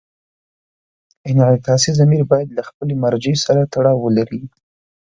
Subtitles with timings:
[1.29, 4.41] انعکاسي ضمیر باید له خپلې مرجع سره تړاو ولري.